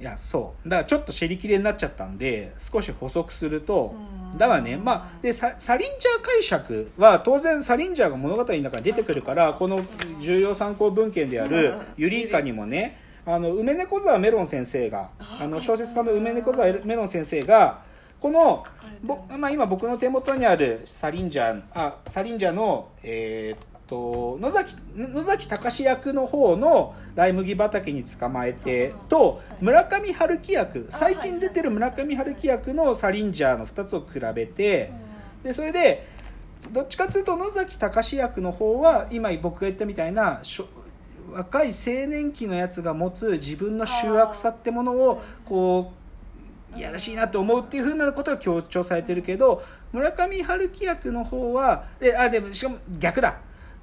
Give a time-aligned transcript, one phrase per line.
[0.00, 0.68] いやそう。
[0.68, 3.94] だからちょっとシェリ切れになっちゃったんで少し補足すると
[4.32, 4.38] うん。
[4.38, 9.84] だからねまあでササリンジャー解釈は当然サリンジャーが物語の中に出てくるからこの
[10.20, 17.82] 重要参考文献であるユリイカにもねあの梅猫沢メロン先生があの小説家の梅猫沢メロン先生が
[18.20, 18.64] この
[19.02, 34.92] ぼ、まあ、今僕の手元にあるサリンジャーあサリンジャーのえーっと野崎野崎隆役の方のライ麦畑に捕まえてと村上春樹役最近出てる村上春樹役のサリンジャーの2つを比べて
[35.42, 36.06] でそれで
[36.72, 40.40] どっちかというと野崎隆役の方は今僕が言ったみたいな
[41.32, 45.92] 若い青年期のやつが持つ自分の醜悪さってものをこ
[46.74, 49.62] ういやらしいなと思うっていうふうなことが強調されてるけど
[49.92, 53.40] 村上春樹役の方はであでもしかも逆だ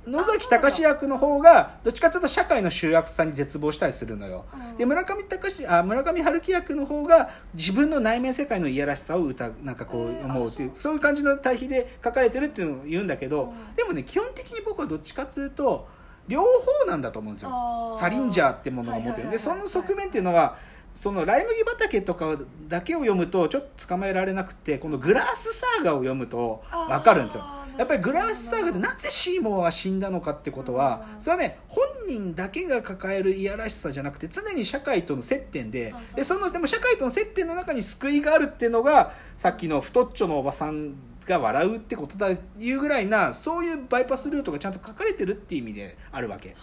[0.08, 4.78] 野崎隆役の方がどっちかというと社会の醜悪さに絶望したりするのよ、うん。
[4.78, 13.76] で村上隆あ村上春樹役の方が自分の内面世界のいやらしさを歌うなんかこう思うっていう、そういう感じの対比で書かれてるっていうのを言うんだけど、うん。
[13.76, 15.88] でもね基本的に僕はどっちかというと
[16.28, 17.96] 両方なんだと思うんですよ。
[18.00, 19.30] サリンジャーってものを持ってる。
[19.30, 19.70] ではいはいはいはい。
[19.70, 20.58] その側面っていうのは
[20.94, 27.44] そのライ麦畑とかだけを読むとちょっと捕まえられなくてこのグラースサーガを読むと分かるんですよ。
[27.78, 46.56] やっぱりグラースサーガでなぜシーモアは死んだのかってことはうんそれはね本人だけが抱えるいやらしさじゃなくて常に社会との接点ででそのでも社会との接点の中に救いがあるっていうのがさっきの太っちょのおばさんが笑うってことだいうぐらいなそういうバイパスルートがちゃんと書かれてるっていう意味であるわけ。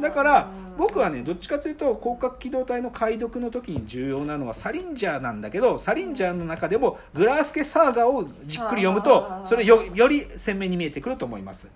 [0.00, 11.68] だから僕はねどっちかというと広角機動隊の解読の時に重要なのはサリンジャーなんだけどサリンジャーの中でもグラースケサーガをじっくり読むとそれよより鮮明に見えてくると思います。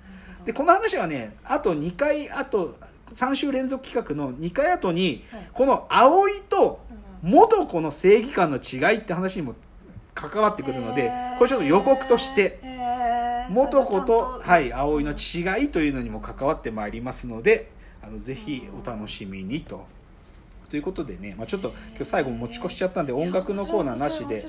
[0.44, 2.76] でこの話はねあと2回あと
[3.12, 5.48] 3週連続企画の2回後にはい。
[5.52, 6.80] この葵と
[7.22, 9.54] 元子の正義感の違いって話にも
[10.14, 12.60] 関わってくるのでこれちょっと予告として
[13.50, 17.70] 元子と、はい、葵の違いというのにも関わってまいりますので
[18.02, 19.86] あのぜひお楽しみにと。
[20.70, 24.44] ということでね、まあ、ちょっと今日最後持ち越しちゃったんで音楽のコーナーなしで。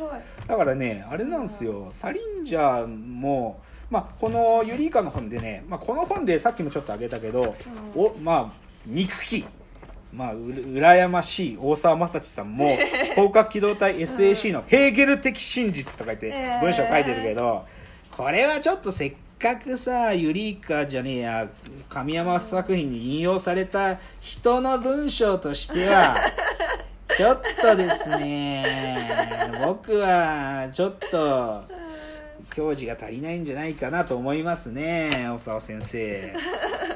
[0.48, 1.88] だからねあれなんですよ。
[1.92, 7.56] サリンジャーも、まあ、このユリイカの本でね、まあ、この本でさっきもちょっと挙げたけど、
[7.96, 9.46] おまあ憎き
[10.12, 12.78] まあ、う羨ましい大沢正知さんも
[13.14, 17.64] 広角機動隊 SAC の「ヘーゲル的真実」とか言って文章書いてるけど
[18.12, 21.50] これはちょっとせっかくさユリイカじゃねえや
[21.88, 26.18] 神山作品に引用された人の文章としては
[27.16, 31.64] ちょっとですね僕はちょっと
[32.54, 36.34] 教授が足りないんじゃないかなと思いますね大沢先生。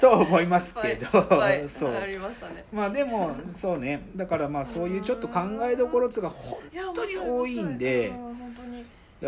[0.02, 1.92] と思いますけどはいそう。
[1.94, 2.66] まね。
[2.74, 4.09] まあでもそうね。
[4.18, 6.59] だからまあそういうちょっと考えどころつが本
[6.94, 8.12] 当に多いんで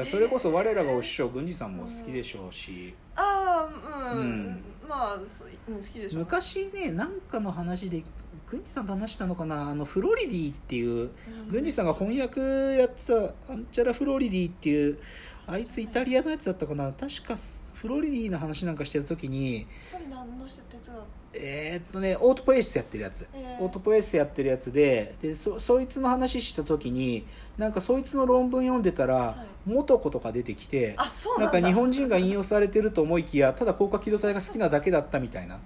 [0.03, 2.94] それこそ我らがお師匠郡司さんも好きでしょうし。
[3.16, 3.69] あ
[4.03, 4.63] あうん、うん。
[4.88, 8.03] まあそううん好きでしょ昔ねなんかの話で
[8.50, 11.09] 郡司さんと話したのかなあのフロリディっていう
[11.50, 12.41] 郡司さんが翻訳
[12.78, 15.00] やってたアンチャラ・フロリディっていう
[15.47, 16.91] あいつイタリアのやつだったかな。
[16.91, 17.35] 確か
[17.73, 21.03] フロリディの話なんかしてる時にそれ何の哲学
[21.38, 27.25] えーっとねオートポエシスやってるやつ、えーオートポエシスやってるやつででそそいつの話した時に
[27.57, 29.69] なんかそいつの論文読んでたら、い。
[29.69, 30.95] 元子とか出てきて
[31.38, 35.59] ななんか日本人が引用されてると思いきやただ広角機動隊が好きなだけだったみたいな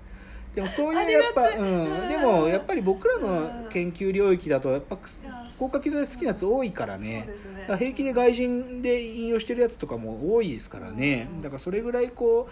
[0.56, 7.28] でもそういうやっぱうん、でもやっぱり僕らの研究領域だとやっぱくすいや広角機動隊好きなやつ多いからね。
[7.68, 7.78] ね。
[7.78, 11.28] 平気で外人で引用してるやつとかも多いですからね。
[11.34, 11.40] うん。
[11.40, 12.50] だからそれぐらいこう思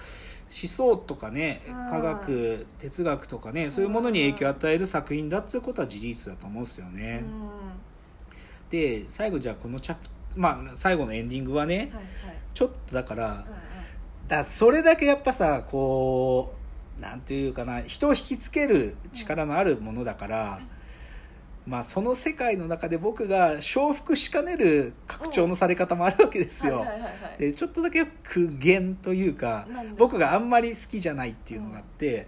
[0.50, 1.74] 想とかねうん。
[1.74, 7.24] 科学哲学とかねそういうものに影響を与える作品だっていうことは事実だと思うんですよね。
[8.70, 10.02] うで最後じゃあこのチャプ
[10.36, 12.06] まあ最後のエンディングはねんはいはい。
[12.54, 13.46] ちょっとだからうんうん。
[14.28, 16.57] だそれだけやっぱさこう
[17.00, 20.60] なんていうかな人を引きつける力のあるものだから、
[21.66, 26.86] まあその世界の中で僕が承服しかねる拡張のされ方もあるわけですよ、
[27.38, 29.68] でちょっとだけ苦言というか
[29.98, 32.28] 僕があんまり好きじゃないっていうのがあって、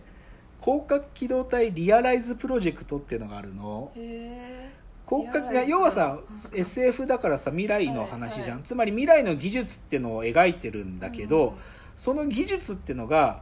[0.61, 3.91] 広角機動隊リアライズプロジェクトっていうのがあるの。
[3.95, 4.69] へ
[5.07, 5.71] 広角いやリアライズ。
[5.71, 6.19] 要はさ
[6.51, 6.59] うん。
[6.59, 8.51] SF だからさ未来の話じゃん、はい。
[8.51, 11.55] はいつまり未来の技術っていうのを描いてるんだけど、うん。
[11.97, 13.41] その技術っていうのが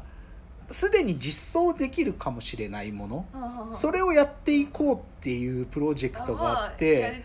[0.69, 7.24] すでに実装できるかもしれないもの、ーそれをやっていこうっていうプロジェクトがあって、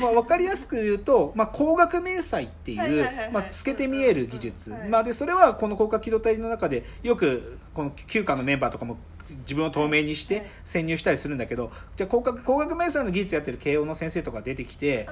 [0.00, 3.08] まあ分かりやすく言うと、まあ、光学迷彩っていう
[3.50, 8.96] 透けて見える技術、まあ、でそれはこの広角機動隊の中でよくこの旧館のメンバーとかも
[9.40, 10.46] 自分を透明にしてはい。
[10.64, 15.08] 潜入したりするんだけどじゃあ工学工学瞑想の技術やってる慶応の先生とか出てきて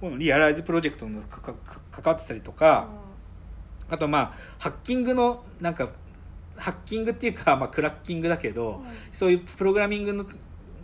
[0.00, 2.88] このリアライズプロジェクトのかかか関わってたりとか
[3.88, 5.90] あとまあハッキングのなんか
[6.56, 10.26] ハッキングっていうか、まあ、クラッキングだけど、うんそういうプログラミングの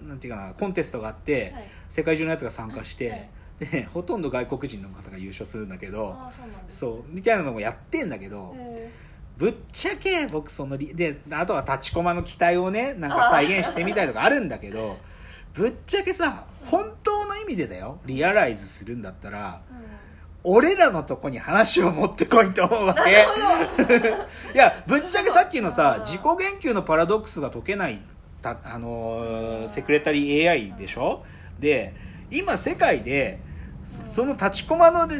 [0.06, 1.64] なんていうかなコンテストがあって、はい。
[1.90, 3.30] 世界中のやつが参加して、はい。
[3.58, 6.30] でほとんど外国人の方が優勝するんだけどあ
[6.68, 8.90] そうみたいなのもやってんだけど、え
[9.38, 14.98] ぶっちゃけ僕そのリであとは立ちコマの機体をねなんか再現してみたりとかあるんだけど
[15.54, 17.98] ぶっちゃけさ本当の意味でだよ。
[18.04, 19.85] リアライズするんだったらーうん
[20.48, 23.10] 俺らのとこに話を持ってこいと思うわけ。
[24.54, 28.00] いやぶっちゃけさっきのさうん自己言及のパラドックスが解けない
[28.42, 31.24] たあのーセクレタリー AI でしょ？
[31.58, 31.94] で
[32.30, 33.40] 今世界で
[34.12, 35.16] その立ちコマのレ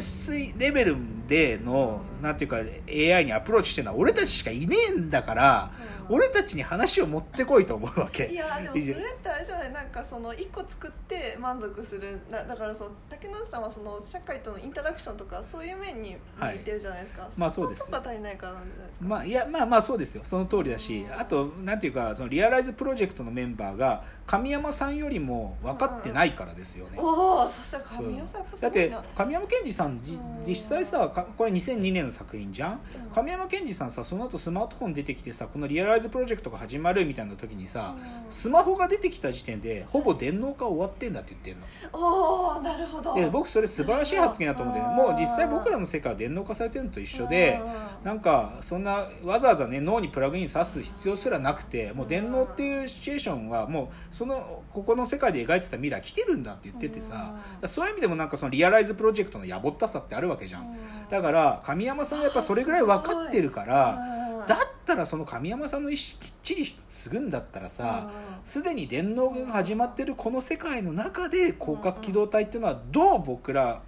[0.57, 0.95] レベル
[1.27, 8.27] でのなんていうか AI にアプローチしてるのは俺たちしかいねえんだから、うん俺たちに話を持ってこいと思うわけ。
[8.27, 8.85] いやでもそれっ
[9.21, 9.71] てあれじゃない？
[9.71, 17.89] なんかその一個作って満足するだだからその竹野内さんはその社会とのインタラクションとかそういう面に向いてるじゃないですか、まあそうです。
[17.91, 20.21] 足りないからなんじゃないですか、まあいやまあまあそうですよ。
[20.23, 30.01] その通りだしあとなんていうかそのリアライズプロジェクトのメンバーが神山さんよりも分かってないからですよね、おおそしたら神尾さんやっぱすだって神山健二さん
[30.45, 32.71] 実際さかこれ2002年の作品じゃん？
[32.71, 32.79] うん。
[33.13, 37.95] 神山健二さんさその後スマートフォン出てきてさこのリアライズプロジェクトが始まるみたいな時にさ
[38.25, 38.31] うん。
[38.31, 41.65] スマホが出てきた時点でほぼ電脳化終わってんだって言ってんの。
[41.93, 43.13] おおなるほど。
[43.15, 47.61] で僕それ素晴らしい発言だと思うんだよねもう実際僕らの世界は電脳化されてるのと一緒で
[48.03, 57.35] なんかそんなわざわざね脳にプラグイン挿す必要すらなくてもう電脳っていうシチュエーションはもうそのここの世界で描いてた未来来てるんだって言っててさ
[57.65, 60.75] そういう意味でもなんかそのリアライズプロジェクトのやぼったさってあるわけじゃん。
[61.09, 68.09] だから神山さんはやっぱそれぐらい分かってるからだったらその神山さんの意思きっちり継ぐんだったらさ
[68.45, 73.81] すでに電脳が始まってるこの世界の中で広角機動隊っていうのはどう僕ら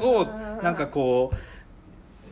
[0.00, 0.24] を
[0.62, 1.36] なんかこう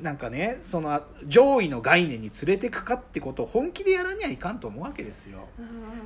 [0.03, 5.49] なんかねその上位の概念に連れてくかってことを本気でやらにはいかんと思うわけですよ。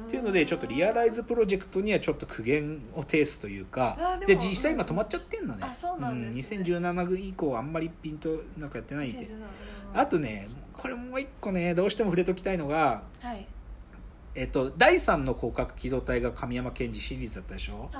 [0.07, 5.67] っていうのでちょっとリアライズプロジェクトにはちょっと苦言を呈すというかあで実際今止まっちゃってんのね。
[5.97, 6.41] うなんね。
[6.41, 9.29] 2017以降あんまりピンとなんかやってないって。
[9.95, 13.47] ああとねこれもう一個ねどうしても触れときたいのがはい
[14.35, 17.91] えっと、第3の広角機動隊が神山健二シリーズだったでしょ？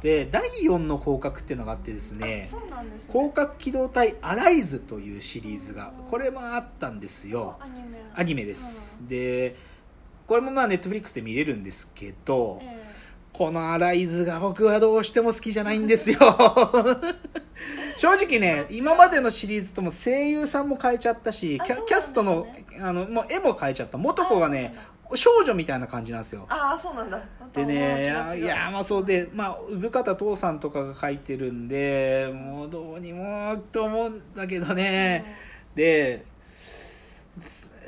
[0.00, 3.12] で第4の広角っていうのがあってですあねそうなんですね。
[3.12, 7.56] 広角機動隊アライズというシリーズがこれもあったんですよ。
[7.60, 9.00] アニメアニメです。
[9.06, 9.54] で
[10.26, 12.82] これもまあネットフリックスで見れるんですけどええ。
[13.34, 16.18] このアライズが僕はどうしても好きじゃないんですよ。
[17.96, 21.82] 正直ね今までのシリーズとも声優さんも変えちゃったしキャね。
[21.86, 22.46] キャストの
[22.80, 23.98] あのもう絵も変えちゃった。
[23.98, 24.74] 元子がね
[25.14, 26.46] 少女みたいな感じなんですよ。
[26.48, 27.20] ああそうなんだ。
[27.52, 28.04] でね
[28.38, 35.36] いやまあそうでまあ産方父さんとかが書いてるんでもうどうにもと思うんだけどね、
[35.74, 36.24] で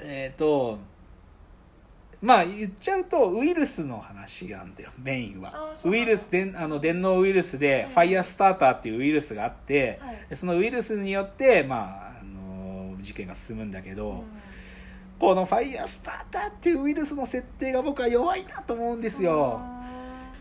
[0.03, 0.79] えっ、と
[2.21, 5.75] まあ言っちゃうとウイルスの話なんだよメインは。
[5.85, 7.95] ウイルスであの電脳ウイルスでうん。
[7.95, 10.27] ファイアスターターっていうウイルスがあって、はい。
[10.31, 14.25] でそのウイルスによってまああの事件が進むんだけど、うん
[15.19, 19.61] このファイアスターターっていうウイルスの設定が僕は弱いなと思うんですよ、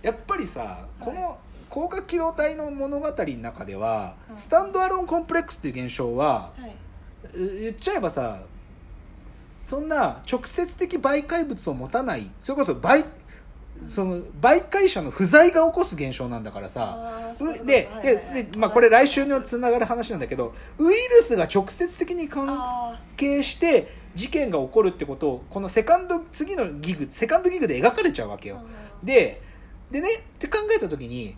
[0.01, 1.37] やっぱりさこの
[1.71, 6.75] 広角機動隊の物語の中では、うんスタンドアローンコンプレックスっていう現象は、はい。
[7.37, 8.41] う言っちゃえばさ
[9.65, 13.05] そんな直接的媒介物を持たないそれこそ媒
[13.87, 17.33] その媒介者の不在が起こす現象なんだからさ。
[17.65, 28.61] ででで、まあ、これ来週につながる話なんだけどウイルスが直接的に関あ係して事件が起こるってことをこのセカンド次のギグセカンドギグで描かれちゃうわけーよ。
[29.01, 29.05] うん。
[29.05, 29.41] で
[29.91, 31.37] でねって考えた時に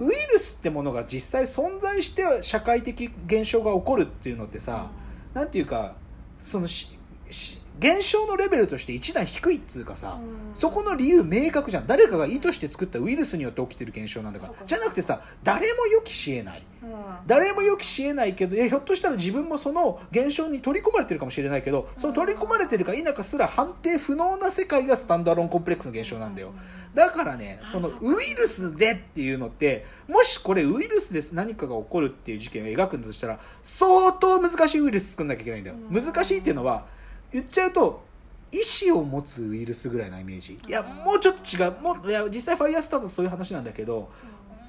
[0.00, 4.90] ウイルスってものが実際存在して社会的現象が起こるっていうのってさ、
[5.34, 5.94] なんていうか
[6.38, 6.98] そのし
[7.30, 10.54] し現象のレベルとして一段低いっつうかさ、うん。
[10.54, 11.86] そこの理由明確じゃん。
[11.86, 14.54] 誰かが意図して作ったウイルスによって起きてる現象なんだから。
[14.66, 16.64] じゃなくてさ誰も予期しえない。
[16.82, 16.90] うん。
[17.26, 26.52] 誰も予期しえないけどえひょっとしたら自分もその現象に取り込まれてるかもしれないけどその取り込まれてるか否かすら判定不能な世界がスタンドアローンコンプレックスの現象なんだよ。
[26.94, 35.76] だからねあそのウイルスでっていうのってもしこれウイルスです何かが起こるっていう事件を描くんだとしたら相当難しいウイルス作んなきゃいけないんだよ。
[35.90, 36.04] うん。
[36.04, 36.84] 難しいっていうのは
[37.32, 38.02] 言っちゃうと
[38.50, 40.60] 意志を持つウイルスぐらいなイメージ。
[40.66, 41.72] いやもうちょっと違う。
[41.80, 44.10] もういや実際ファイヤースタートそういう話なんだけど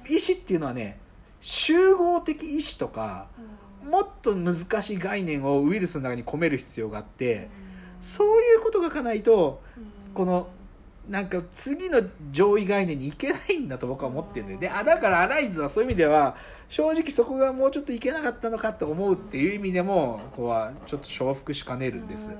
[0.08, 0.98] 意志っていうのはね
[1.40, 3.26] 集合的意志とか
[3.84, 3.90] うん。
[3.90, 7.50] もっと難しい概念をウイルスの中に込める必要があって
[8.00, 10.14] そういうことがかないとうん。
[10.14, 10.48] この
[11.08, 16.34] なんか次の上位概念にいけないんだと僕は思ってるんでであだからアライズはそういう意味では
[16.70, 22.30] 正直そこがもうちょっといけなかったのかと思うっていう意味でもここはちょっと承服しかねるんです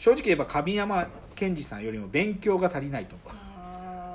[0.00, 3.34] 正直言えば神山健二さんよりも勉強が足りないと思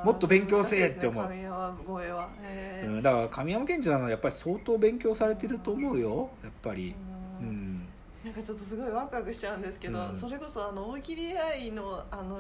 [0.04, 0.06] う。
[0.08, 1.24] もっと勉強せえって思う。
[1.26, 2.90] 神山超えは、えー。
[2.92, 6.30] うん、だから神山健二さんはやっぱり相当勉強されてると思うよ。
[6.44, 6.96] やっぱり。
[7.40, 7.76] ううん。
[7.76, 7.76] ん
[8.24, 10.18] なんかちょっとすごいワクワクしちゃうんですけど、うん。
[10.20, 12.40] それこそあの大喜利愛のあの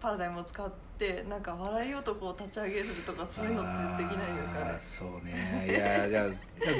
[0.00, 4.74] パラダイムを使ってなんか笑い男を立ち上げるとかそういうのってできないんですかね？
[4.78, 5.66] そうね。
[5.68, 6.26] いやいや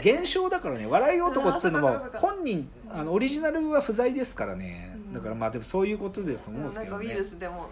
[0.00, 4.94] 現象だからね笑い男っつ うのも本人あのオリジナルは不在ですからね。
[4.96, 7.68] うんだからまあでもそういうことだと思うんですなんかウイけどねルスでも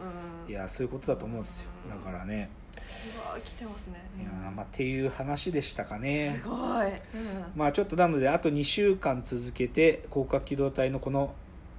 [0.47, 0.51] うん。
[0.51, 1.71] いやそういうことだと思うんですよ。
[1.89, 2.51] だからね。
[2.77, 4.01] うわ来てますね。
[4.19, 6.41] いやーまあっていう話でしたかね。
[6.43, 6.95] すごい、うん。
[7.55, 11.35] まあちょっとなのであと2週間続けて広角機動隊のこの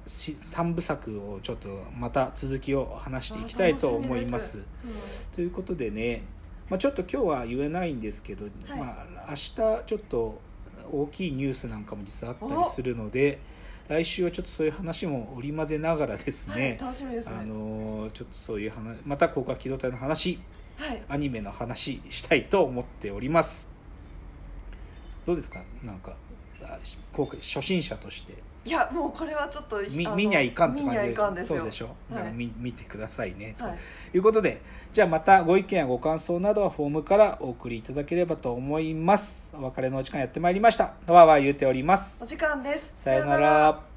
[0.07, 4.57] 3部作をちょっとまた続きを話していきたいと思います。
[4.57, 4.65] うん。
[5.33, 6.23] ということでね、
[6.69, 8.79] まあ、ちょっと今日は言えないんですけど、はい。
[8.79, 10.41] まあ、明日ちょっと
[10.91, 13.39] 大きいニュースなんかも実はあったりするので
[13.87, 17.35] 来週はちょっとそういう話も織り交ぜながらですはい、ね、楽しみですね。
[17.39, 20.39] あのーちょっとそういう話また広角機動隊の話
[20.77, 21.01] はい。
[21.09, 23.67] アニメの話したいと思っております。
[25.25, 25.61] どうですか？
[25.83, 26.15] なんか
[26.63, 28.35] 初心者として。
[28.63, 31.47] いやもうこれはちょっとあのみ見にゃいかんって感じで。
[31.47, 32.31] そうでしょ、はい。
[32.31, 33.65] 見見てくださいねと。
[33.65, 33.77] はい。
[34.13, 34.61] いうことで
[34.93, 39.51] じゃあまたご意見やご感想などはフォームからお送りいただければと思います。
[39.57, 40.83] お別れのお時間やってまいりました。
[40.83, 42.23] わーわー言うております。
[42.23, 42.91] お時間です。
[42.93, 43.90] さよなら